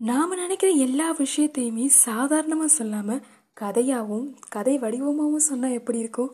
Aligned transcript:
நாம் 0.00 0.32
நினைக்கிற 0.38 0.70
எல்லா 0.84 1.06
விஷயத்தையுமே 1.18 1.84
சாதாரணமாக 2.06 2.70
சொல்லாமல் 2.78 3.22
கதையாகவும் 3.56 4.26
கதை 4.48 4.74
வடிவமாகவும் 4.78 5.46
சொன்னால் 5.46 5.76
எப்படி 5.78 5.98
இருக்கும்? 5.98 6.32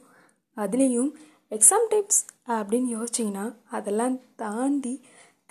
அதுலேயும் 0.56 1.10
எக்ஸாம் 1.50 1.86
டைப்ஸ் 1.92 2.20
அப்படின்னு 2.56 2.88
யோசிச்சிங்கன்னா 2.96 3.44
அதெல்லாம் 3.70 4.16
தாண்டி 4.36 4.94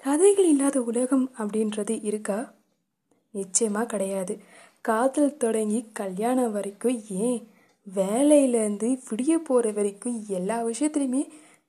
கதைகள் 0.04 0.50
இல்லாத 0.54 0.78
உலகம் 0.82 1.26
அப்படின்றது 1.38 1.96
இருக்கா? 2.04 2.40
நிச்சயமாக 3.34 3.92
கிடையாது. 3.94 4.36
காதல் 4.82 5.38
தொடங்கி 5.38 5.80
கல்யாணம் 5.94 6.52
வரைக்கும் 6.52 7.00
ஏன் 7.26 7.40
வேலையிலேருந்து 7.88 8.90
விடிய 9.10 9.36
போகிற 9.44 9.72
வரைக்கும் 9.72 10.18
எல்லா 10.30 10.58
விஷயத்துலையுமே 10.64 11.24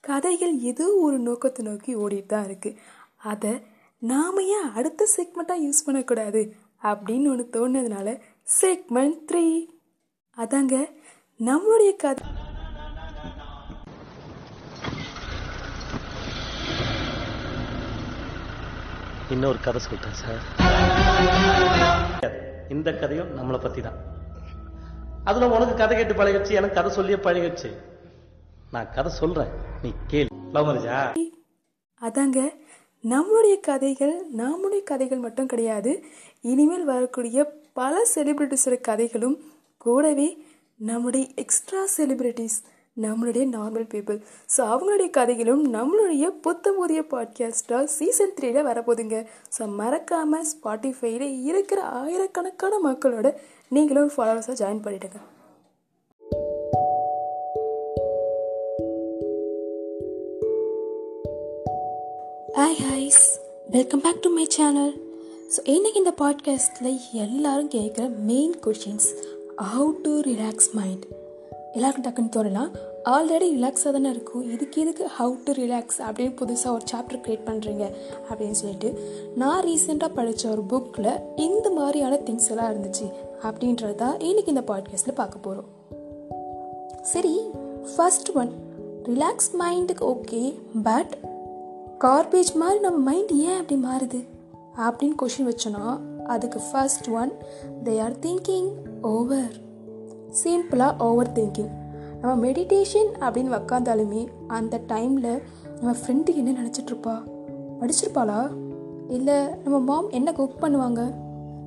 கதைகள் 0.04 0.54
ஏதோ 0.70 0.86
ஒரு 1.02 1.18
நோக்கத்தை 1.18 1.62
நோக்கி 1.64 1.92
ஓடிட்டு 1.94 2.32
தான் 2.34 2.48
இருக்குது 2.48 2.78
அதை 3.32 3.52
நாம் 4.10 4.38
ஏன் 4.54 4.70
அடுத்த 4.78 5.06
செக்மெண்ட்டாக 5.16 5.64
யூஸ் 5.64 5.84
பண்ணக்கூடாது? 5.84 6.40
அப்படின்னு 6.82 7.28
ஒன்று 7.32 7.44
தோணுனதுனால 7.52 8.08
செக்மெண்ட் 8.60 9.18
த்ரீ 9.28 9.42
அதாங்க 10.36 10.76
நம்மளுடைய 11.48 11.90
கதை. 11.96 12.24
இன்னொரு 19.30 19.58
கதை 19.66 19.82
சொல்லிட்டேன் 19.84 20.18
சார் 20.22 20.42
இந்த 22.68 22.94
கதையும் 22.94 23.30
நம்மளை 23.38 23.60
பத்தி 23.60 23.80
தான் 23.80 24.00
அதுல 25.24 25.48
உனக்கு 25.48 25.74
கதை 25.74 25.96
கேட்டு 25.96 26.16
பழகிடுச்சு 26.22 26.58
எனக்கு 26.60 26.74
கதை 26.74 26.92
சொல்லியே 26.98 27.18
பழகிடுச்சு. 27.28 27.70
நான் 28.70 28.92
கதை 28.94 29.12
சொல்றேன் 29.12 29.52
நீ 29.82 29.92
கேளு. 30.12 30.28
லவ் 30.52 30.68
மேரேஜா 30.68 30.98
அதாங்க 32.00 32.40
நம்மளுடைய 33.04 33.60
கதைகள் 33.60 34.26
நம்முடைய 34.30 34.84
கதைகள் 34.84 35.18
மட்டும் 35.18 35.46
கிடையாது. 35.46 36.04
இனிமேல் 36.40 36.84
வரக்கூடிய 36.84 37.52
பல 37.72 38.02
செலிப்ரிட்டிஸோட 38.14 38.80
கதைகளும் 38.80 39.44
கூடவே 39.76 40.44
நம்முடைய 40.76 41.26
எக்ஸ்ட்ரா 41.36 41.84
செலிப்ரிட்டிஸ் 41.96 42.58
நம்மளுடைய 43.00 43.44
நார்மல் 43.48 43.88
பீப்புள் 43.92 44.18
ஸோ 44.56 44.60
அவங்களுடைய 44.60 45.10
கதைகளும் 45.10 45.74
நம்மளுடைய 45.74 46.26
புத்த 46.26 46.72
புதிய 46.72 47.02
பாட்காஸ்டாக 47.10 47.84
சீசன் 47.84 48.34
த்ரீல 48.40 48.64
வரப்போகுதுங்க. 48.68 49.26
ஸோ 49.58 49.68
மறக்காமல் 49.74 50.46
ஸ்பாட்டிஃபைல 50.52 51.44
இருக்கிற 51.44 51.82
ஆயிரக்கணக்கான 51.82 52.80
மக்களோட 52.84 53.34
நீங்களும் 53.68 54.10
ஃபாலோவர்ஸாக 54.16 54.60
ஜாயின் 54.62 54.84
பண்ணிவிடுங்க 54.84 55.31
hi 62.62 62.88
hi's 62.88 63.40
welcome 63.70 64.00
back 64.00 64.22
to 64.22 64.30
my 64.30 64.44
channel 64.48 64.92
so 65.54 65.68
இன்றைக்கி 65.68 65.96
இந்த 65.96 66.12
பாட்காஸ்ட்டில் 66.18 67.00
எல்லோரும் 67.12 67.70
கேட்குற 67.70 68.16
main 68.16 68.54
questions 68.64 69.06
how 69.56 69.92
to 70.02 70.20
relax 70.20 70.72
mind 70.72 71.06
எல்லாருக்கும் 71.72 72.04
டக்குன்னு 72.04 72.34
தோணலாம். 72.36 72.70
ஆல்ரெடி 73.04 73.48
ரிலாக்ஸாக 73.52 73.92
தானே 73.92 74.10
இருக்கும். 74.10 74.50
இதுக்கு 74.50 74.80
எதுக்கு 74.80 75.08
ஹவு 75.18 75.36
டு 75.44 75.52
ரிலாக்ஸ் 75.52 75.98
அப்படின்னு 75.98 76.36
புதுசாக 76.40 76.72
ஒரு 76.72 76.80
சாப்டர் 76.92 77.20
க்ரியேட் 77.20 77.46
பண்ணுறீங்க 77.46 77.92
அப்படின்னு 78.30 78.50
சொல்லிட்டு 78.50 78.98
நான் 79.34 79.64
ரீசெண்டாக 79.64 80.14
படித்த 80.14 80.48
ஒரு 80.48 80.62
புக்கில் 80.68 81.22
இந்த 81.36 81.70
மாதிரியான 81.70 82.16
திங்ஸ் 82.16 82.48
எல்லாம் 82.48 82.72
இருந்துச்சு 82.74 83.12
அப்படின்றது 83.42 83.94
தான் 83.94 84.16
இன்றைக்கி 84.16 84.48
இந்த 84.48 84.60
பாட்காஸ்ட்டில் 84.60 85.14
பார்க்க 85.14 85.38
போகிறோம் 85.38 85.68
சரி 87.02 87.40
ஃபஸ்ட் 87.96 88.32
ஒன் 88.34 88.50
ரிலாக்ஸ் 89.02 89.52
மைண்டுக்கு 89.58 90.00
ஓகே 90.00 90.52
பட் 90.82 91.31
கார்பேஜ் 92.04 92.54
மாதிரி 92.54 92.78
நம்ம 92.78 92.98
மைண்ட் 92.98 93.30
ஏன் 93.30 93.60
அப்படி 93.60 93.80
மாறுது? 93.84 94.26
அப்படின்னு 94.76 95.14
கொஷின் 95.22 95.50
வச்சோன்னா 95.50 96.00
அதுக்கு 96.24 96.60
first 96.72 97.08
one 97.08 97.32
they 97.84 98.02
are 98.02 98.18
thinking 98.18 98.70
over 99.02 99.52
சிம்பிளாக 100.44 101.00
ஓவர் 101.02 101.32
திங்கிங் 101.32 101.70
நம்ம 102.20 102.46
மெடிடேஷன் 102.46 103.10
அப்படின்னு 103.20 103.60
உக்காந்தாலுமே 103.60 104.28
அந்த 104.46 104.80
டைமில் 104.88 105.42
நம்ம 105.80 105.96
ஃப்ரெண்டு 106.06 106.34
என்ன 106.34 106.50
நினச்சிட்ருப்பா 106.50 107.22
படிச்சிருப்பாளா? 107.80 108.50
இல்லை 109.08 109.34
நம்ம 109.64 109.78
மாம் 109.78 110.10
என்ன 110.10 110.32
குக் 110.32 110.60
பண்ணுவாங்க? 110.60 111.14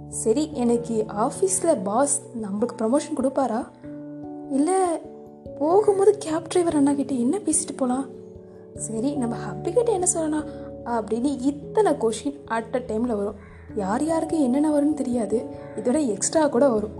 சரி 0.10 0.50
எனக்கு 0.54 1.06
ஆஃபீஸில் 1.08 1.84
பாஸ் 1.84 2.22
நம்மளுக்கு 2.42 2.78
ப்ரமோஷன் 2.78 3.20
கொடுப்பாரா? 3.22 3.68
இல்லை 4.52 4.82
போகும்போது 5.60 6.16
கேப் 6.18 6.48
டிரைவர் 6.48 6.76
அண்ணா 6.76 6.94
கிட்டே 6.94 7.20
என்ன 7.20 7.38
பேசிட்டு 7.38 7.78
போகலாம் 7.78 8.24
சரி 8.84 9.10
நம்ம 9.20 9.36
ஹப்பிக்கிட்ட 9.44 9.90
என்ன 9.98 10.08
சொல்லலாம் 10.14 10.48
அப்படின்னு 10.96 11.30
இத்தனை 11.50 11.92
கொஷின் 12.04 12.36
அட் 12.56 12.76
அ 12.78 12.82
டைமில் 12.88 13.18
வரும். 13.20 13.38
யார் 13.76 14.04
யாருக்கு 14.04 14.38
என்னென்ன 14.46 14.70
வரும்னு 14.74 15.00
தெரியாது. 15.02 15.38
இதோட 15.80 16.00
எக்ஸ்ட்ரா 16.14 16.42
கூட 16.48 16.66
வரும். 16.74 16.96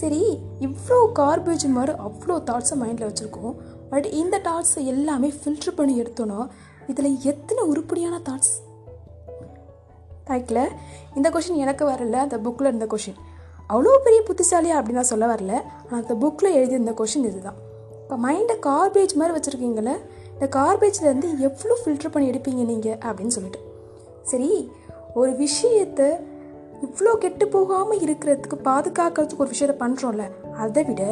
சரி 0.00 0.20
இவ்வளோ 0.66 0.98
கார்பேஜ் 1.18 1.66
மாதிரி 1.76 1.92
அவ்வளோ 2.06 2.36
தாட்ஸை 2.48 2.76
மைண்டில் 2.82 3.08
வச்சுருக்கோம். 3.08 3.54
பட் 3.90 4.08
இந்த 4.22 4.36
தாட்ஸை 4.48 4.82
எல்லாமே 4.92 5.30
ஃபில்ட்ரு 5.38 5.74
பண்ணி 5.78 5.94
எடுத்தோன்னா 6.02 6.40
இதில் 6.92 7.10
எத்தனை 7.32 7.62
உருப்படியான 7.72 8.18
தாட்ஸ் 8.28 8.54
ரைட்டில் 10.30 10.64
இந்த 11.16 11.28
கொஷின் 11.34 11.62
எனக்கு 11.64 11.84
வரல 11.92 12.18
அந்த 12.26 12.36
புக்கில் 12.44 12.70
இருந்த 12.70 12.86
கொஷின் 12.92 13.18
அவ்வளோ 13.70 13.96
பெரிய 14.04 14.20
புத்திசாலியா 14.28 14.76
அப்படின்னு 14.78 15.00
நான் 15.02 15.12
சொல்ல 15.14 15.26
வரல. 15.34 15.54
ஆனால் 15.84 16.00
அந்த 16.02 16.14
புக்கில் 16.22 16.56
எழுதியிருந்த 16.58 16.92
கொஷின் 17.00 17.26
இதுதான். 17.30 17.58
இப்போ 18.02 18.16
மைண்டை 18.26 18.56
கார்பேஜ் 18.68 19.18
மாதிரி 19.20 19.34
வச்சுருக்கீங்களே 19.36 19.94
இந்த 20.40 20.48
கார்பேஜ்லேருந்து 20.58 21.28
எவ்வளோ 21.38 21.76
ஃபில்டர் 21.84 22.10
பண்ணி 22.10 22.30
எடுப்பீங்க 22.30 22.64
நீங்கள் 22.64 22.98
அப்படின்னு 23.06 23.34
சொல்லிட்டு. 23.36 23.60
சரி 24.22 24.70
ஒரு 25.14 25.32
விஷயத்தை 25.36 26.06
இவ்வளோ 26.82 27.12
கெட்டு 27.18 27.48
போகாமல் 27.48 27.98
இருக்கிறதுக்கு 27.98 28.56
பாதுகாக்கிறதுக்கு 28.64 29.42
ஒரு 29.44 29.50
விஷயத்த 29.50 29.74
பண்ணுறோம்ல 29.84 30.24
அதை 30.52 30.84
விட 30.84 31.02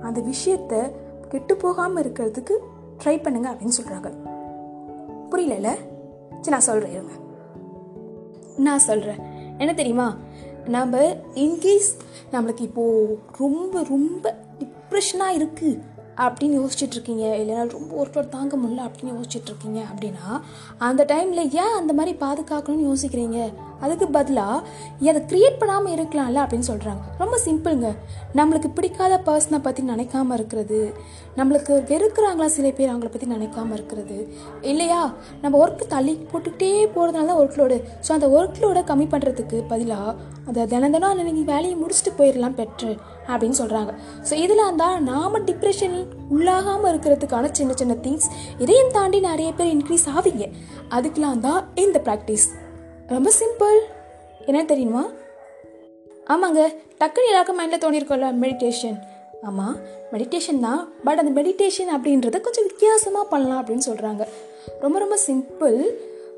அந்த 0.00 0.20
விஷயத்த 0.20 0.92
கெட்டு 1.28 1.56
போகாமல் 1.56 2.02
இருக்கிறதுக்கு 2.04 2.54
ட்ரை 3.04 3.22
பண்ணுங்க 3.22 3.48
அப்படின்னு 3.52 3.78
சொல்கிறாங்க 3.80 4.10
புரியலல்ல? 5.30 5.70
சரி 6.40 6.54
நான் 6.54 6.66
சொல்கிறேன் 6.68 6.92
இருங்க. 6.92 7.12
நான் 8.56 8.78
சொல்கிறேன் 8.78 9.20
என்ன 9.58 9.74
தெரியுமா? 9.74 10.16
நாம் 10.66 10.92
இன்கேஸ் 11.44 11.90
நம்மளுக்கு 12.32 12.60
இப்போது 12.60 13.18
ரொம்ப 13.38 13.82
ரொம்ப 13.88 14.34
டிப்ரெஷனாக 14.58 15.36
இருக்குது 15.38 15.80
அப்படின்னு 16.16 16.56
யோசிச்சுட்டு 16.58 16.96
இருக்கீங்க 16.96 17.24
இல்லைனா 17.36 17.70
ரொம்ப 17.70 18.04
ஒர்க் 18.04 18.16
லோட் 18.16 18.28
தாங்க 18.28 18.56
முடியல 18.56 18.86
அப்படின்னு 18.86 19.16
யோசிச்சுட்டு 19.16 19.50
இருக்கீங்க 19.52 19.84
அப்படின்னா 19.92 20.40
அந்த 20.78 21.04
டைமில் 21.04 21.52
ஏன் 21.52 21.76
அந்த 21.76 21.92
மாதிரி 21.92 22.16
பாதுகாக்கணும்னு 22.20 22.88
யோசிக்கிறீங்க? 22.90 23.52
அதுக்கு 23.84 24.06
பதிலாக 24.16 24.56
அதை 25.10 25.20
க்ரியேட் 25.30 25.58
பண்ணாமல் 25.60 25.94
இருக்கலாம்ல 25.96 26.42
அப்படின்னு 26.44 26.68
சொல்கிறாங்க 26.72 27.02
ரொம்ப 27.22 27.36
சிம்பிளுங்க. 27.46 27.88
நம்மளுக்கு 28.38 28.68
பிடிக்காத 28.76 29.14
பர்சனை 29.26 29.58
பற்றி 29.66 29.82
நினைக்காம 29.92 30.34
இருக்கிறது. 30.38 30.80
நம்மளுக்கு 31.38 31.72
வெறுக்கிறாங்களா 31.90 32.48
சில 32.56 32.70
பேர் 32.76 32.90
அவங்கள 32.92 33.08
பற்றி 33.14 33.28
நினைக்காம 33.34 33.72
இருக்கிறது. 33.78 34.18
இல்லையா? 34.70 35.00
நம்ம 35.42 35.58
ஒர்க்கு 35.64 35.86
தள்ளி 35.94 36.14
போட்டுக்கிட்டே 36.30 36.70
போகிறதுனால 36.94 37.26
தான் 37.30 37.40
ஒர்க் 37.42 37.58
லோடு 37.60 37.78
ஸோ 38.06 38.12
அந்த 38.16 38.28
ஒர்க் 38.36 38.62
லோடை 38.64 38.82
கம்மி 38.90 39.06
பண்ணுறதுக்கு 39.14 39.58
பதிலாக 39.72 40.14
அதை 40.48 40.64
தினம் 40.72 40.94
தினம் 40.94 41.22
நீங்கள் 41.28 41.50
வேலையை 41.52 41.76
முடிச்சுட்டு 41.82 42.12
போயிடலாம் 42.18 42.58
பெட்ரு 42.60 42.92
அப்படின்னு 43.30 43.56
சொல்கிறாங்க 43.60 43.92
ஸோ 44.28 44.34
இதெல்லாம் 44.44 44.68
இருந்தால் 44.70 45.00
நாம் 45.10 45.44
டிப்ரெஷன் 45.48 45.96
உள்ளாகாமல் 46.34 46.90
இருக்கிறதுக்கான 46.92 47.50
சின்ன 47.58 47.72
சின்ன 47.80 47.94
திங்ஸ் 48.04 48.28
இதையும் 48.64 48.94
தாண்டி 48.96 49.20
நிறைய 49.30 49.50
பேர் 49.58 49.72
இன்க்ரீஸ் 49.76 50.06
ஆவீங்க. 50.16 50.46
அதுக்கெலாம் 50.96 51.42
தான் 51.48 51.60
இந்த 51.84 52.00
ப்ராக்டிஸ் 52.06 52.46
ரொம்ப 53.12 53.30
சிம்பிள். 53.40 53.76
என்ன 54.46 54.60
தெரியுமா? 54.64 55.02
ஆமாங்க 56.32 56.60
டக்குன்னு 57.00 57.30
எல்லாருக்கும் 57.30 57.58
மைண்டில் 57.58 57.82
தோணியிருக்கோம்ல 57.84 58.28
மெடிடேஷன் 58.42 58.96
ஆமாம் 59.48 59.76
மெடிடேஷன் 60.12 60.60
தான் 60.60 60.80
பட் 61.04 61.20
அந்த 61.22 61.32
மெடிடேஷன் 61.40 61.90
அப்படின்றத 61.96 62.40
கொஞ்சம் 62.40 62.66
வித்தியாசமாக 62.70 63.26
பண்ணலாம் 63.32 63.60
அப்படின்னு 63.62 63.88
சொல்கிறாங்க 63.90 64.22
ரொம்ப 64.80 64.96
ரொம்ப 64.98 65.16
சிம்பிள். 65.26 65.78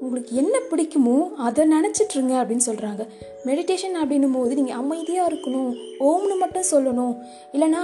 உங்களுக்கு 0.01 0.33
என்ன 0.37 0.56
பிடிக்குமோ 0.71 1.15
அதை 1.47 1.62
நினச்சிட்ருங்க 1.73 2.34
அப்படின்னு 2.41 2.67
சொல்கிறாங்க 2.67 3.05
மெடிடேஷன் 3.45 3.97
அப்படின்னும் 4.00 4.37
போது 4.38 4.53
நீங்கள் 4.55 4.79
அமைதியாக 4.82 5.31
இருக்கணும் 5.31 5.71
ஓம்னு 6.09 6.37
மட்டும் 6.43 6.69
சொல்லணும். 6.73 7.14
இல்லைனா 7.53 7.82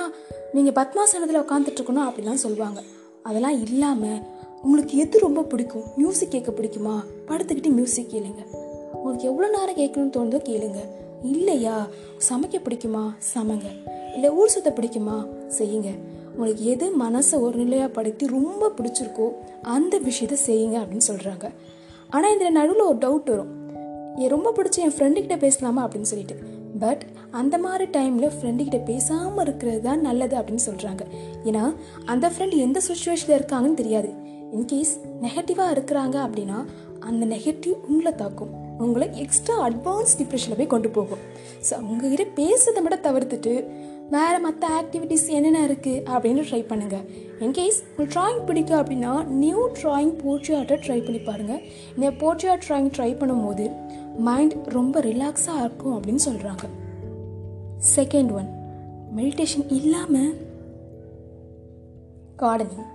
நீங்கள் 0.53 0.77
பத்மாசனத்தில் 0.81 1.43
உட்காந்துட்ருக்கணும் 1.45 2.07
அப்படிலாம் 2.09 2.45
சொல்லுவாங்க. 2.45 2.83
அதெல்லாம் 3.23 3.59
இல்லாமல் 3.67 4.21
உங்களுக்கு 4.63 4.95
எது 4.99 5.19
ரொம்ப 5.19 5.43
பிடிக்கும்? 5.43 5.89
மியூசிக் 5.97 6.31
கேட்க 6.31 6.51
பிடிக்குமா? 6.51 6.95
படுத்துக்கிட்டு 7.29 7.71
மியூசிக் 7.79 8.13
கேளுங்க. 8.13 8.45
உங்களுக்கு 9.05 9.29
எவ்வளோ 9.29 9.49
நேரம் 9.57 9.77
கேட்கணும்னு 9.77 10.17
தோணுதோ 10.17 10.39
கேளுங்க. 10.39 10.79
இல்லையா? 11.23 11.87
சமைக்க 12.29 12.55
பிடிக்குமா? 12.55 13.15
சமைங்க. 13.35 13.65
இல்லை 14.15 14.31
ஊர் 14.31 14.49
சுத்த 14.49 14.73
பிடிக்குமா? 14.77 15.27
செய்யுங்க. 15.59 15.91
உங்களுக்கு 16.33 16.65
எது 16.65 16.87
மனசை 17.01 17.41
ஒரு 17.41 17.65
நிலையாகப்படுத்தி 17.65 18.27
ரொம்ப 18.27 18.73
பிடிச்சிருக்கோ 18.77 19.27
அந்த 19.63 19.99
விஷயத்த 19.99 20.37
செய்யுங்க 20.47 20.77
அப்படின்னு 20.77 21.01
சொல்கிறாங்க 21.07 21.51
ஆனால் 22.11 22.35
இதில் 22.35 22.53
நடுவில் 22.53 22.83
ஒரு 22.83 22.99
டவுட் 22.99 23.31
வரும். 23.31 23.53
என் 24.17 24.29
ரொம்ப 24.29 24.53
பிடிச்ச 24.57 24.77
என் 24.77 24.91
ஃப்ரெண்டுக்கிட்ட 24.91 25.39
பேசலாமா? 25.39 25.89
அப்படின்னு 25.89 26.11
சொல்லிட்டு. 26.13 26.37
பட் 26.79 27.07
அந்த 27.31 27.59
மாதிரி 27.59 27.85
டைமில் 27.85 28.31
ஃப்ரெண்டுக்கிட்ட 28.41 28.85
பேசாமல் 28.85 29.47
இருக்கிறது 29.47 29.81
தான் 29.81 30.01
நல்லது 30.01 30.37
அப்படின்னு 30.37 30.65
சொல்கிறாங்க 30.71 31.01
ஏன்னா 31.45 31.75
அந்த 32.05 32.29
ஃப்ரெண்ட் 32.29 32.57
எந்த 32.57 32.81
சுச்சுவேஷனில் 32.89 33.39
இருக்காங்கன்னு 33.41 33.75
தெரியாது. 33.75 34.13
இன்கேஸ் 34.57 34.95
நெகட்டிவாக 35.23 35.75
இருக்கிறாங்க 35.77 36.17
அப்படின்னா 36.27 36.65
அந்த 37.01 37.27
நெகட்டிவ் 37.27 37.75
உங்களை 37.89 38.13
தாக்கும். 38.13 38.64
உங்களை 38.79 39.09
எக்ஸ்ட்ரா 39.23 39.69
அட்வான்ஸ் 39.69 40.15
டிப்ரெஷனில் 40.21 40.57
போய் 40.57 40.67
கொண்டு 40.67 40.91
போகும். 40.91 41.19
ஸோ 41.67 41.73
அவங்ககிட்ட 41.81 42.25
பேசுறதை 42.41 42.81
மட்டும் 42.83 43.05
தவிர்த்துட்டு 43.09 43.53
வேறு 44.11 44.41
மற்ற 44.41 44.69
ஆக்டிவிட்டீஸ் 44.81 45.27
என்னென்ன 45.29 45.67
இருக்குது 45.67 46.03
அப்படின்னு 46.13 46.43
ட்ரை 46.51 46.63
பண்ணுங்கள் 46.71 47.05
இன்கேஸ் 47.41 47.79
உங்களுக்கு 47.89 48.21
ட்ராயிங் 48.21 48.45
பிடிக்கும் 48.45 48.81
அப்படின்னா 48.81 49.27
நியூ 49.27 49.69
ட்ராயிங் 49.83 50.15
போர்ட்ரேட்டை 50.23 50.77
ட்ரை 50.87 51.05
பண்ணி 51.05 51.19
பாருங்கள் 51.19 51.63
இந்த 51.97 52.11
போர்ட்ரேட் 52.11 52.65
ட்ராயிங் 52.69 52.91
ட்ரை 52.97 53.11
பண்ணும்போது 53.21 53.71
மைண்ட் 54.19 54.55
ரொம்ப 54.69 55.01
ரிலாக்ஸாக 55.01 55.61
இருக்கும் 55.61 55.95
அப்படின்னு 55.97 56.25
சொல்கிறாங்க 56.27 56.65
செகண்ட் 57.97 58.33
ஒன் 58.33 58.51
மெடிடேஷன் 59.17 59.67
இல்லாமல் 59.69 60.35
கார்டனிங் 62.39 62.87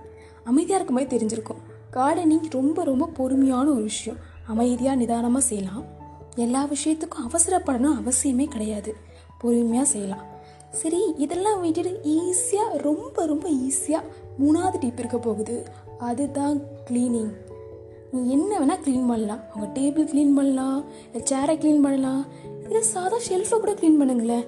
அமைதியாக 0.44 0.78
இருக்கும் 0.78 0.98
போது 0.98 1.12
தெரிஞ்சிருக்கும். 1.16 1.60
கார்டனிங் 1.96 2.46
ரொம்ப 2.50 2.84
ரொம்ப 2.84 3.06
பொறுமையான 3.06 3.70
ஒரு 3.70 3.82
விஷயம். 3.82 4.18
அமைதியாக 4.52 5.00
நிதானமாக 5.00 5.44
செய்யலாம். 5.50 5.84
எல்லா 6.44 6.62
விஷயத்துக்கும் 6.74 7.26
அவசரப்படணும் 7.28 7.98
அவசியமே 8.00 8.46
கிடையாது. 8.54 8.92
பொறுமையாக 9.42 9.88
செய்யலாம். 9.94 10.24
சரி 10.80 11.00
இதெல்லாம் 11.24 11.60
விட்டுட்டு 11.62 11.92
ஈஸியாக 12.16 12.76
ரொம்ப 12.88 13.24
ரொம்ப 13.30 13.46
ஈஸியாக 13.68 14.10
மூணாவது 14.40 14.78
டிப் 14.82 15.00
இருக்க 15.02 15.18
போகுது. 15.28 15.56
அதுதான் 16.08 16.58
க்ளீனிங் 16.88 17.32
நீ 18.12 18.20
என்ன 18.36 18.52
வேணால் 18.60 18.82
க்ளீன் 18.84 19.10
பண்ணலாம். 19.10 19.42
அவங்க 19.50 19.66
டேபிள் 19.78 20.06
க்ளீன் 20.12 20.36
பண்ணலாம். 20.38 20.78
இல்லை 21.06 21.22
சேரை 21.32 21.54
க்ளீன் 21.62 21.84
பண்ணலாம். 21.86 22.22
இல்லை 22.66 22.82
சாதா 22.92 23.18
ஷெல்ஃபை 23.28 23.58
கூட 23.58 23.72
க்ளீன் 23.80 24.00
பண்ணுங்களேன். 24.00 24.46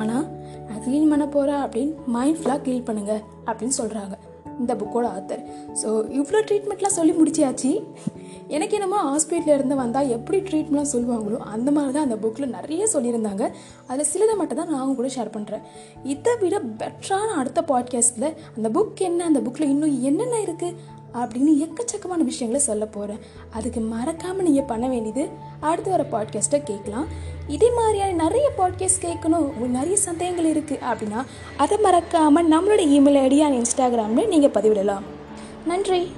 ஆனால் 0.00 0.26
நான் 0.66 0.82
க்ளீன் 0.84 1.10
பண்ண 1.12 1.24
போகிறேன் 1.34 1.62
அப்படின்னு 1.64 1.94
மைண்ட் 2.16 2.38
ஃபுல்லாக 2.40 2.60
க்ளீன் 2.66 2.86
பண்ணுங்கள் 2.88 3.22
அப்படின்னு 3.46 3.76
சொல்கிறாங்க 3.80 4.14
இந்த 4.60 4.72
புக்கோட 4.80 5.06
ஆத்தர் 5.16 5.42
ஸோ 5.80 5.88
இவ்வளோ 6.18 6.40
ட்ரீட்மெண்ட்லாம் 6.48 6.96
சொல்லி 6.98 7.12
முடிச்சியாச்சு 7.18 7.70
எனக்கு 8.48 8.74
என்னமோ 8.74 8.98
ஹாஸ்பிட்டலில் 9.10 9.54
இருந்து 9.54 9.76
வந்தால் 9.76 10.08
எப்படி 10.08 10.38
ட்ரீட்மெண்ட்லாம் 10.38 10.92
சொல்லுவாங்களோ 10.92 11.36
அந்த 11.36 11.70
மாதிரி 11.70 11.92
தான் 11.92 12.06
அந்த 12.08 12.16
புக்கில் 12.16 12.54
நிறைய 12.56 12.88
சொல்லியிருந்தாங்க. 12.92 13.50
அதில் 13.88 14.10
சிலதை 14.12 14.36
மட்டும் 14.36 14.58
தான் 14.58 14.70
நான் 14.70 14.94
கூட 14.94 15.08
ஷேர் 15.08 15.34
பண்ணுறேன் 15.36 15.62
இதை 16.02 16.36
விட 16.40 16.60
பெட்டரான 16.60 17.28
அடுத்த 17.34 17.64
பாட்காஸ்ட்டில் 17.68 18.34
அந்த 18.56 18.68
புக் 18.68 19.00
என்ன 19.00 19.24
அந்த 19.24 19.40
புக்கில் 19.40 19.72
இன்னும் 19.74 20.02
என்னென்ன 20.02 20.36
இருக்குது 20.38 21.00
அப்படின்னு 21.14 21.52
எக்கச்சக்கமான 21.64 22.24
விஷயங்களை 22.24 22.60
சொல்ல 22.66 22.86
போகிறேன் 22.86 23.18
அதுக்கு 23.50 23.80
மறக்காமல் 23.80 24.42
நீங்கள் 24.42 24.64
பண்ண 24.64 24.88
வேண்டியது 24.88 25.28
அடுத்து 25.60 25.90
வர 25.90 26.06
பாட்காஸ்ட்டை 26.14 26.62
கேட்கலாம். 26.62 27.08
இதே 27.48 27.70
மாதிரியான 27.70 28.12
நிறைய 28.12 28.50
பாட்காஸ்ட் 28.58 29.04
கேட்கணும். 29.06 29.44
உங்களுக்கு 29.48 29.78
நிறைய 29.78 29.96
சந்தேகங்கள் 29.96 30.50
இருக்குது 30.54 30.82
அப்படின்னா 30.90 31.24
அதை 31.56 31.78
மறக்காமல் 31.78 32.50
நம்மளோட 32.54 32.80
இமெயில் 32.96 33.20
ஐடி 33.26 33.38
அண்ட் 33.38 33.60
இன்ஸ்டாகிராமில் 33.60 34.28
நீங்கள் 34.28 34.50
பதிவிடலாம். 34.50 35.02
நன்றி. 35.66 36.12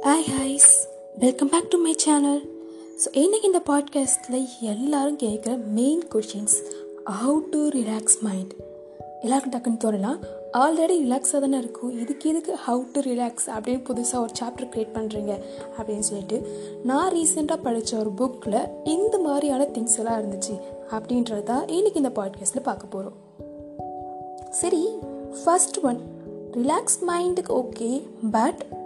Hi 0.00 0.36
hi's 0.36 0.88
welcome 1.18 1.48
back 1.48 1.70
to 1.70 1.78
my 1.78 1.94
channel 1.96 2.40
so 3.02 3.16
இன்றைக்கி 3.16 3.44
இந்த 3.44 3.62
பாட்காஸ்ட்டில் 3.66 4.48
எல்லோரும் 4.60 5.18
கேட்குற 5.18 5.64
main 5.64 6.02
questions 6.14 6.56
how 7.04 7.40
to 7.50 7.68
relax 7.68 8.20
mind 8.20 8.54
எல்லாருக்கும் 9.20 9.52
டக்குன்னு 9.52 9.82
தோணலாம். 9.84 10.18
ஆல்ரெடி 10.52 11.04
ரிலாக்ஸாக 11.04 11.40
தானே 11.40 11.58
இருக்கும். 11.58 12.00
இதுக்கு 12.00 12.30
எதுக்கு 12.30 12.56
ஹவு 12.66 12.84
டு 12.92 13.00
ரிலாக்ஸ் 13.00 13.46
அப்படின்னு 13.46 13.84
புதுசாக 13.88 14.20
ஒரு 14.20 14.30
சாப்டர் 14.40 14.68
க்ரியேட் 14.74 14.94
பண்ணுறீங்க 14.94 15.38
அப்படின்னு 15.78 15.98
சொல்லிட்டு 15.98 16.48
நான் 16.82 17.12
ரீசெண்டாக 17.12 17.62
படித்த 17.62 17.96
ஒரு 17.96 18.10
புக்கில் 18.10 18.70
இந்த 18.84 19.18
மாதிரியான 19.18 19.64
திங்ஸ் 19.64 19.98
எல்லாம் 19.98 20.20
இருந்துச்சு 20.20 20.60
அப்படின்றது 20.90 21.42
தான் 21.42 21.64
இன்றைக்கி 21.66 21.96
இந்த 21.96 22.08
பாட்காஸ்ட்டில் 22.08 22.62
பார்க்க 22.62 22.86
போகிறோம் 22.86 23.14
சரி 24.50 24.88
ஃபஸ்ட் 25.44 25.80
ஒன் 25.82 25.98
ரிலாக்ஸ் 26.52 27.00
மைண்டுக்கு 27.06 27.50
ஓகே 27.50 28.00
பட் 28.30 28.79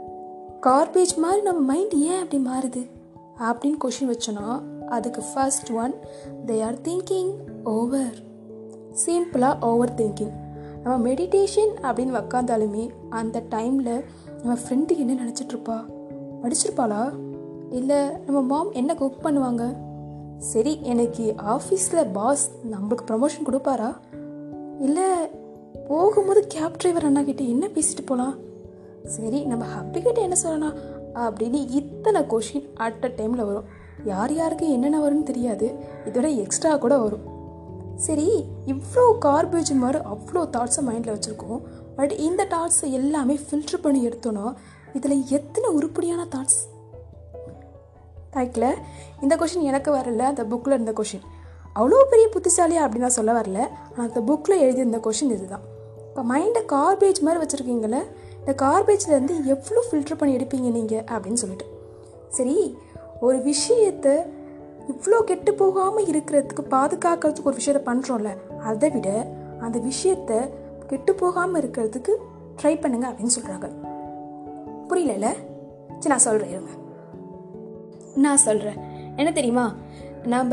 கார்பேஜ் 0.66 1.16
மாதிரி 1.16 1.40
நம்ம 1.42 1.60
மைண்ட் 1.60 1.94
ஏன் 1.94 2.22
அப்படி 2.22 2.42
மாறுது? 2.46 2.90
அப்படின்னு 3.38 3.76
கொஷின் 3.84 4.12
வச்சோன்னா 4.12 4.62
அதுக்கு 4.86 5.22
first 5.34 5.70
one 5.72 5.94
they 6.46 6.64
are 6.64 6.80
thinking 6.80 7.32
over 7.64 8.14
சிம்பிளாக 9.06 9.64
ஓவர் 9.64 9.94
திங்கிங் 9.94 10.32
நம்ம 10.82 11.08
மெடிடேஷன் 11.08 11.72
அப்படின்னு 11.82 12.22
உக்காந்தாலுமே 12.22 12.90
அந்த 13.10 13.42
டைமில் 13.50 14.04
நம்ம 14.42 14.58
ஃப்ரெண்டு 14.68 14.96
என்ன 14.96 15.14
நினச்சிட்ருப்பா 15.14 15.84
படிச்சிருப்பாளா? 16.42 17.12
இல்லை 17.70 17.96
நம்ம 18.26 18.40
மாம் 18.42 18.72
என்ன 18.72 18.94
குக் 18.94 19.24
பண்ணுவாங்க? 19.24 19.76
சரி 20.38 20.78
எனக்கு 20.82 21.34
ஆஃபீஸில் 21.38 22.12
பாஸ் 22.12 22.50
நம்மளுக்கு 22.72 23.10
ப்ரமோஷன் 23.10 23.46
கொடுப்பாரா? 23.46 23.96
இல்லை 24.80 25.10
போகும்போது 25.88 26.44
கேப் 26.48 26.76
டிரைவர் 26.76 27.04
அண்ணா 27.04 27.22
கிட்டே 27.22 27.48
என்ன 27.48 27.66
பேசிட்டு 27.66 28.06
போகலாம் 28.06 28.52
சரி 29.04 29.44
நம்ம 29.44 29.64
ஹப்பிக்கிட்ட 29.74 30.18
என்ன 30.18 30.36
சொல்லணும்? 30.44 30.76
அப்படின்னு 31.14 31.58
இத்தனை 31.70 32.20
கொஷின் 32.20 32.66
அட் 32.74 33.04
அ 33.04 33.08
டைமில் 33.08 33.44
வரும். 33.44 33.64
யார் 34.04 34.32
யாருக்கு 34.32 34.70
என்னென்ன 34.70 34.98
வரும்னு 35.00 35.22
தெரியாது. 35.22 35.66
இதோட 36.04 36.36
எக்ஸ்ட்ரா 36.36 36.76
கூட 36.76 36.98
வரும். 36.98 37.24
சரி 37.96 38.44
இவ்வளோ 38.66 39.04
கார்பேஜ் 39.24 39.72
மாதிரி 39.74 39.98
அவ்வளோ 40.12 40.42
தாட்ஸை 40.56 40.82
மைண்டில் 40.88 41.14
வச்சுருக்கோம். 41.16 41.60
பட் 41.96 42.12
இந்த 42.28 42.42
தாட்ஸை 42.44 42.90
எல்லாமே 42.90 43.38
ஃபில்ட்ரு 43.50 43.78
பண்ணி 43.82 44.08
எடுத்தோன்னா 44.08 44.54
இதில் 44.92 45.24
எத்தனை 45.28 45.70
உருப்படியான 45.70 46.26
தாட்ஸ் 46.36 46.60
ரைட்டில் 48.32 48.70
இந்த 49.22 49.34
கொஷின் 49.36 49.68
எனக்கு 49.70 49.90
வரல 49.92 50.24
அந்த 50.32 50.44
புக்கில் 50.44 50.76
இருந்த 50.76 50.92
கொஷின் 50.92 51.24
அவ்வளோ 51.76 52.00
பெரிய 52.10 52.28
புத்திசாலியா 52.34 52.82
அப்படின்னு 52.84 53.06
நான் 53.08 53.18
சொல்ல 53.20 53.32
வரல. 53.40 53.60
ஆனால் 53.90 54.08
அந்த 54.08 54.20
புக்கில் 54.20 54.62
எழுதியிருந்த 54.64 54.98
கொஷின் 54.98 55.34
இதுதான். 55.36 55.64
இப்போ 56.08 56.22
மைண்டை 56.34 56.62
கார்பேஜ் 56.74 57.20
மாதிரி 57.20 57.40
வச்சுருக்கீங்களே 57.42 58.02
இந்த 58.46 58.54
கார்பேஜ்லேருந்து 58.64 59.34
எவ்வளோ 59.44 59.82
ஃபில்டர் 59.86 60.18
பண்ணி 60.18 60.36
எடுப்பீங்க 60.36 60.70
நீங்கள் 60.70 61.04
அப்படின்னு 61.12 61.40
சொல்லிட்டு. 61.42 61.66
சரி 62.28 62.56
ஒரு 63.20 63.38
விஷயத்தை 63.42 64.12
இவ்வளோ 64.88 65.18
கெட்டு 65.24 65.54
போகாமல் 65.54 66.04
இருக்கிறதுக்கு 66.04 66.62
பாதுகாக்கிறதுக்கு 66.70 67.50
ஒரு 67.50 67.56
விஷயத்த 67.56 67.80
பண்ணுறோம்ல 67.90 68.30
அதை 68.58 68.90
விட 68.90 69.08
அந்த 69.60 69.78
விஷயத்த 69.78 70.50
கெட்டு 70.86 71.14
போகாமல் 71.14 71.60
இருக்கிறதுக்கு 71.62 72.14
ட்ரை 72.62 72.80
பண்ணுங்க 72.80 73.06
அப்படின்னு 73.10 73.36
சொல்கிறாங்க 73.38 73.68
புரியலல்ல? 74.88 75.28
சரி 75.98 76.12
நான் 76.12 76.26
சொல்கிறேன் 76.26 76.50
இருங்க. 76.50 76.70
நான் 78.14 78.36
சொல்கிறேன் 78.36 78.78
என்ன 79.16 79.32
தெரியுமா? 79.32 79.74
நாம் 80.24 80.50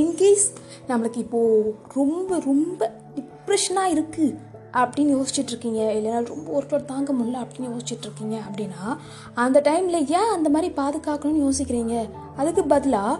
இன்கேஸ் 0.00 0.46
நம்மளுக்கு 0.88 1.16
இப்போது 1.16 1.74
ரொம்ப 1.94 2.38
ரொம்ப 2.44 2.90
டிப்ரெஷனாக 3.14 3.92
இருக்குது 3.94 4.38
அப்படின்னு 4.72 5.12
யோசிச்சுட்டு 5.14 5.52
இருக்கீங்க 5.52 5.82
இல்லைனா 5.92 6.26
ரொம்ப 6.26 6.60
ஒர்க் 6.60 6.72
லோட் 6.72 6.84
தாங்க 6.84 7.12
முடியல 7.12 7.42
அப்படின்னு 7.42 7.72
யோசிச்சுட்டு 7.72 8.06
இருக்கீங்க 8.08 8.40
அப்படின்னா 8.50 8.98
அந்த 9.34 9.60
டைமில் 9.60 10.08
ஏன் 10.08 10.32
அந்த 10.32 10.48
மாதிரி 10.48 10.74
பாதுகாக்கணும்னு 10.76 11.46
யோசிக்கிறீங்க? 11.46 12.08
அதுக்கு 12.40 12.62
பதிலாக 12.72 13.14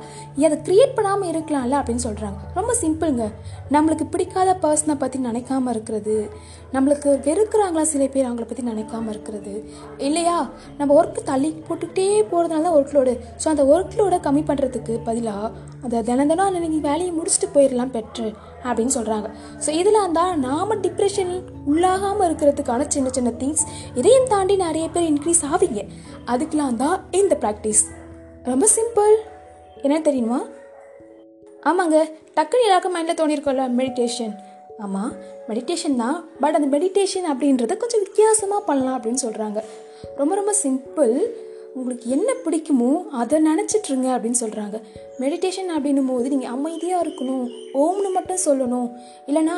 அதை 0.47 0.57
க்ரியேட் 0.67 0.95
பண்ணாமல் 0.97 1.31
இருக்கலாம்ல 1.33 1.79
அப்படின்னு 1.81 2.05
சொல்கிறாங்க 2.09 2.39
ரொம்ப 2.59 2.73
சிம்பிளுங்க. 2.83 3.27
நம்மளுக்கு 3.75 4.05
பிடிக்காத 4.13 4.51
பர்சனை 4.65 4.95
பற்றி 5.03 5.19
நினைக்காம 5.29 5.71
இருக்கிறது. 5.75 6.17
நம்மளுக்கு 6.75 7.11
வெறுக்கிறாங்களா 7.27 7.85
சில 7.93 8.07
பேர் 8.15 8.27
அவங்கள 8.29 8.47
பற்றி 8.51 8.65
நினைக்காம 8.71 9.11
இருக்கிறது. 9.15 9.55
இல்லையா? 10.09 10.39
நம்ம 10.79 10.95
ஒர்க்கு 11.01 11.23
தள்ளி 11.31 11.51
போட்டுக்கிட்டே 11.69 12.07
போகிறதுனால 12.31 12.63
தான் 12.67 12.77
ஒர்க் 12.79 12.95
லோடு 12.97 13.15
ஸோ 13.43 13.49
அந்த 13.55 13.65
ஒர்க் 13.73 13.99
லோடை 14.01 14.19
கம்மி 14.27 14.43
பண்ணுறதுக்கு 14.51 14.95
பதிலாக 15.09 15.51
அதை 15.85 16.03
தினம் 16.09 16.31
தினம் 16.33 16.59
நீங்கள் 16.65 16.87
வேலையை 16.89 17.13
முடிச்சுட்டு 17.19 17.49
போயிடலாம் 17.55 17.95
பெட்ரு 17.97 18.29
அப்படின்னு 18.67 18.95
சொல்கிறாங்க 18.97 19.29
ஸோ 19.65 19.71
இதெல்லாம் 19.81 20.05
இருந்தால் 20.07 20.37
நாம் 20.47 20.81
டிப்ரெஷன் 20.85 21.33
உள்ளாகாமல் 21.71 22.27
இருக்கிறதுக்கான 22.29 22.87
சின்ன 22.95 23.11
சின்ன 23.17 23.31
திங்ஸ் 23.41 23.65
இதையும் 24.01 24.31
தாண்டி 24.35 24.57
நிறைய 24.67 24.87
பேர் 24.95 25.09
இன்க்ரீஸ் 25.13 25.43
ஆவீங்க. 25.53 25.83
அதுக்கெலாம் 26.33 26.79
தான் 26.85 26.99
இந்த 27.21 27.37
ப்ராக்டிஸ் 27.43 27.83
ரொம்ப 28.45 28.67
சிம்பிள். 28.77 29.15
என்ன 29.83 30.01
தெரியுமா? 30.01 30.39
ஆமாங்க 31.63 31.97
டக்குனு 32.37 32.67
எல்லாருக்கும் 32.67 32.95
மைண்டில் 32.97 33.19
தோணியிருக்கோம்ல 33.21 33.65
மெடிடேஷன் 33.79 34.33
ஆமாம் 34.79 35.13
மெடிடேஷன் 35.49 35.97
தான் 35.97 36.25
பட் 36.41 36.55
அந்த 36.55 36.79
மெடிடேஷன் 36.79 37.27
அப்படின்றத 37.33 37.77
கொஞ்சம் 37.77 38.03
வித்தியாசமாக 38.03 38.63
பண்ணலாம் 38.65 38.97
அப்படின்னு 38.99 39.23
சொல்கிறாங்க 39.23 39.61
ரொம்ப 40.17 40.35
ரொம்ப 40.35 40.55
சிம்பிள். 40.63 41.15
உங்களுக்கு 41.75 42.11
என்ன 42.11 42.31
பிடிக்குமோ 42.45 42.91
அதை 43.21 43.39
நினச்சிட்ருங்க 43.47 44.09
அப்படின்னு 44.15 44.41
சொல்கிறாங்க 44.41 44.79
மெடிடேஷன் 45.19 45.71
அப்படின்னும் 45.77 46.09
போது 46.09 46.29
நீங்கள் 46.29 46.51
அமைதியாக 46.51 47.05
இருக்கணும் 47.07 47.47
ஓம்னு 47.75 48.11
மட்டும் 48.13 48.45
சொல்லணும். 48.47 48.89
இல்லைனா 49.27 49.57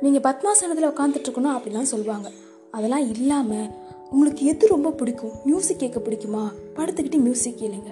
நீங்கள் 0.00 0.24
பத்மாசனத்தில் 0.28 0.88
உட்காந்துட்ருக்கணும் 0.88 1.56
அப்படிலாம் 1.56 1.92
சொல்லுவாங்க. 1.92 2.30
அதெல்லாம் 2.70 3.10
இல்லாமல் 3.14 3.68
உங்களுக்கு 4.10 4.46
எது 4.46 4.66
ரொம்ப 4.66 4.90
பிடிக்கும்? 4.90 5.36
மியூசிக் 5.44 5.78
கேட்க 5.78 6.00
பிடிக்குமா? 6.00 6.44
படுத்துக்கிட்டு 6.76 7.18
மியூசிக் 7.18 7.60
கேளுங்க. 7.60 7.90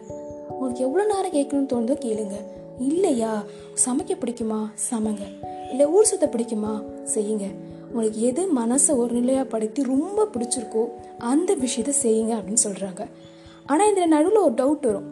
உங்களுக்கு 0.51 0.85
எவ்வளோ 0.85 1.05
நேரம் 1.15 1.33
கேட்கணும்னு 1.33 1.73
தோணுதோ 1.73 1.95
கேளுங்க. 1.95 2.35
இல்லையா? 2.79 3.43
சமைக்க 3.87 4.11
பிடிக்குமா? 4.11 4.71
சமைங்க. 4.91 5.25
இல்லை 5.71 5.87
ஊர் 5.87 6.05
சுத்த 6.05 6.29
பிடிக்குமா? 6.33 6.83
செய்யுங்க. 7.15 7.55
உங்களுக்கு 7.89 8.21
எது 8.21 8.43
மனசை 8.57 8.97
ஒரு 8.97 9.15
நிலையாக 9.15 9.49
படுத்தி 9.49 9.83
ரொம்ப 9.83 10.29
பிடிச்சிருக்கோ 10.35 10.85
அந்த 11.19 11.57
விஷயத்த 11.57 11.93
செய்யுங்க 12.03 12.35
அப்படின்னு 12.35 12.57
சொல்கிறாங்க 12.65 13.07
ஆனால் 13.67 13.91
இதில் 13.91 14.09
நடுவில் 14.09 14.39
ஒரு 14.39 14.55
டவுட் 14.55 14.87
வரும். 14.87 15.09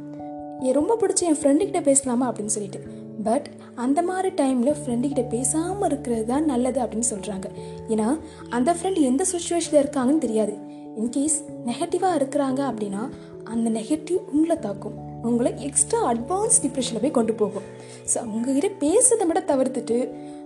என் 0.60 0.72
ரொம்ப 0.72 0.98
பிடிச்ச 1.00 1.20
என் 1.20 1.34
ஃப்ரெண்டுக்கிட்ட 1.34 1.82
பேசலாமா? 1.82 2.32
அப்படின்னு 2.32 2.54
சொல்லிட்டு. 2.56 2.80
பட் 3.22 3.50
அந்த 3.74 4.02
மாதிரி 4.02 4.28
டைமில் 4.28 4.74
ஃப்ரெண்டுக்கிட்ட 4.84 5.28
பேசாமல் 5.28 5.90
இருக்கிறது 5.90 6.26
தான் 6.26 6.44
நல்லது 6.44 6.80
அப்படின்னு 6.80 7.02
சொல்கிறாங்க 7.14 7.44
ஏன்னா 7.88 8.18
அந்த 8.50 8.72
ஃப்ரெண்ட் 8.72 9.00
எந்த 9.00 9.24
சுச்சுவேஷனில் 9.32 9.82
இருக்காங்கன்னு 9.84 10.18
தெரியாது. 10.18 10.54
இன்கேஸ் 11.00 11.38
நெகட்டிவாக 11.66 12.18
இருக்கிறாங்க 12.20 12.60
அப்படின்னா 12.70 13.08
அந்த 13.44 13.70
நெகட்டிவ் 13.70 14.18
உங்களை 14.32 14.56
தாக்கும். 14.56 15.07
உங்களை 15.22 15.50
எக்ஸ்ட்ரா 15.66 16.00
அட்வான்ஸ் 16.12 16.58
டிப்ரெஷனில் 16.64 17.02
போய் 17.04 17.16
கொண்டு 17.18 17.34
போகும். 17.34 17.66
ஸோ 18.10 18.16
அவங்ககிட்ட 18.24 18.68
பேசுறதை 18.84 19.24
மட்டும் 19.26 19.50
தவிர்த்துட்டு 19.52 19.96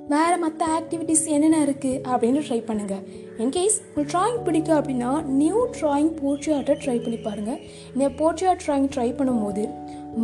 வேறு 0.08 0.36
மற்ற 0.38 0.66
ஆக்டிவிட்டீஸ் 0.78 1.24
என்னென்ன 1.34 1.58
இருக்குது 1.64 2.00
அப்படின்னு 2.12 2.40
ட்ரை 2.46 2.58
பண்ணுங்கள் 2.68 3.02
இன்கேஸ் 3.38 3.76
உங்களுக்கு 3.82 4.12
ட்ராயிங் 4.12 4.42
பிடிக்கும் 4.44 4.78
அப்படின்னா 4.78 5.24
நியூ 5.24 5.66
ட்ராயிங் 5.80 6.12
போர்ட்ரேட்டை 6.20 6.74
ட்ரை 6.84 7.02
பண்ணி 7.02 7.16
பாருங்கள் 7.16 7.60
இந்த 7.94 8.08
போர்ட்ரேட் 8.20 8.64
ட்ராயிங் 8.66 8.88
ட்ரை 8.94 9.08
பண்ணும்போது 9.18 9.64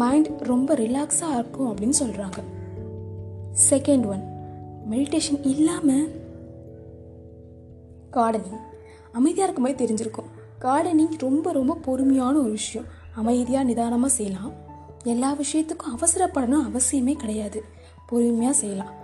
மைண்ட் 0.02 0.30
ரொம்ப 0.42 0.74
ரிலாக்ஸாக 0.74 1.36
இருக்கும் 1.38 1.70
அப்படின்னு 1.70 1.98
சொல்கிறாங்க 2.02 2.40
செகண்ட் 3.70 4.06
ஒன் 4.06 4.24
மெடிடேஷன் 4.90 5.40
இல்லாமல் 5.44 6.06
கார்டனிங் 8.10 8.60
அமைதியாக 9.12 9.46
இருக்கும்போது 9.46 9.80
தெரிஞ்சிருக்கும். 9.84 10.28
கார்டனிங் 10.64 11.14
ரொம்ப 11.18 11.52
ரொம்ப 11.52 11.74
பொறுமையான 11.74 12.38
ஒரு 12.38 12.50
விஷயம். 12.50 12.86
அமைதியாக 13.20 13.68
நிதானமாக 13.70 14.12
செய்யலாம். 14.18 14.52
எல்லா 15.12 15.30
விஷயத்துக்கும் 15.42 15.94
அவசரப்படணும் 15.96 16.66
அவசியமே 16.68 17.14
கிடையாது. 17.22 17.60
பொறுமையாக 18.10 18.56
செய்யலாம். 18.62 18.94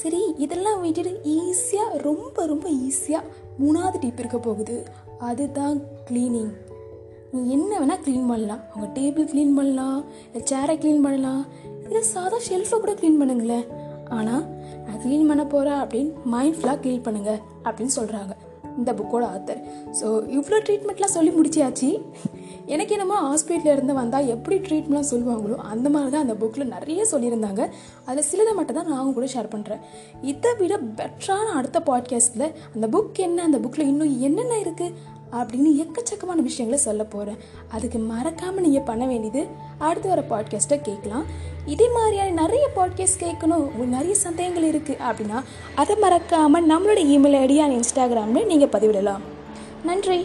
சரி 0.00 0.20
இதெல்லாம் 0.44 0.80
விட்டுட்டு 0.82 1.12
ஈஸியாக 1.36 1.96
ரொம்ப 2.08 2.46
ரொம்ப 2.50 2.66
ஈஸியாக 2.88 3.30
மூணாவது 3.60 4.00
டிப் 4.02 4.20
இருக்க 4.22 4.38
போகுது. 4.48 4.76
அதுதான் 5.28 5.78
க்ளீனிங் 6.08 6.52
நீ 7.32 7.40
என்ன 7.56 7.72
வேணால் 7.80 8.02
க்ளீன் 8.04 8.30
பண்ணலாம். 8.30 8.62
உங்கள் 8.74 8.92
டேபிள் 8.98 9.26
க்ளீன் 9.32 9.56
பண்ணலாம். 9.58 10.00
இல்லை 10.26 10.42
சேரை 10.52 10.74
க்ளீன் 10.82 11.04
பண்ணலாம். 11.06 11.42
இல்லை 11.86 12.02
சாதா 12.14 12.38
ஷெல்ஃபை 12.48 12.78
கூட 12.84 12.92
க்ளீன் 13.00 13.20
பண்ணுங்களேன். 13.20 13.66
ஆனால் 14.18 14.44
நான் 14.84 15.00
க்ளீன் 15.02 15.28
பண்ண 15.30 15.42
போகிறேன் 15.52 15.80
அப்படின்னு 15.82 16.12
மைண்ட்ஃபுல்லாக 16.34 16.78
க்ளீன் 16.84 17.04
பண்ணுங்கள் 17.06 17.40
அப்படின்னு 17.66 17.94
சொல்கிறாங்க 17.98 18.32
இந்த 18.78 18.90
புக்கோட 18.98 19.24
ஆத்தர் 19.34 19.60
ஸோ 19.98 20.06
இவ்வளோ 20.36 20.58
ட்ரீட்மெண்ட்லாம் 20.66 21.16
சொல்லி 21.16 21.32
முடிச்சியாச்சு 21.36 21.88
எனக்கு 22.72 22.94
என்னமோ 22.96 23.18
ஹாஸ்பிட்டலில் 23.26 23.74
இருந்து 23.76 23.94
வந்தால் 24.00 24.26
எப்படி 24.34 24.56
ட்ரீட்மெண்ட்லாம் 24.66 25.10
சொல்லுவாங்களோ 25.12 25.56
அந்த 25.72 25.86
மாதிரி 25.94 26.10
தான் 26.14 26.24
அந்த 26.26 26.34
புக்கில் 26.42 26.72
நிறைய 26.74 27.06
சொல்லியிருந்தாங்க. 27.12 27.62
அதில் 28.08 28.28
சிலதை 28.30 28.52
மட்டும் 28.58 28.78
தான் 28.78 28.90
நான் 28.92 29.14
கூட 29.18 29.26
ஷேர் 29.34 29.52
பண்ணுறேன் 29.54 29.80
இதை 30.30 30.50
விட 30.60 30.74
பெட்டரான 30.98 31.46
அடுத்த 31.60 31.78
பாட்காஸ்ட்டில் 31.88 32.46
அந்த 32.74 32.88
புக் 32.96 33.20
என்ன 33.26 33.42
அந்த 33.48 33.58
புக்கில் 33.64 33.90
இன்னும் 33.92 34.14
என்னென்ன 34.28 34.58
இருக்குது 34.64 34.94
அப்படின்னு 35.40 35.70
எக்கச்சக்கமான 35.82 36.42
விஷயங்களை 36.48 36.78
சொல்ல 36.86 37.02
போகிறேன் 37.04 37.40
அதுக்கு 37.76 37.98
மறக்காமல் 38.12 38.64
நீங்கள் 38.66 38.86
பண்ண 38.88 39.04
வேண்டியது 39.06 39.42
அடுத்து 39.88 40.08
வர 40.08 40.22
பாட்காஸ்ட்டை 40.32 40.78
கேட்கலாம். 40.88 41.26
இதே 41.74 41.86
மாதிரியான 41.96 42.34
நிறைய 42.42 42.64
பாட்காஸ்ட் 42.78 43.22
கேட்கணும். 43.26 43.62
உங்களுக்கு 43.68 43.96
நிறைய 43.98 44.16
சந்தேகங்கள் 44.26 44.68
இருக்குது 44.72 45.00
அப்படின்னா 45.08 45.40
அதை 45.82 45.96
மறக்காமல் 46.06 46.68
நம்மளோட 46.72 47.02
இமெயில் 47.14 47.40
ஐடி 47.44 47.58
அண்ட் 47.64 47.78
இன்ஸ்டாகிராமில் 47.78 48.50
நீங்கள் 48.52 48.74
பதிவிடலாம். 48.76 49.24
நன்றி. 49.90 50.20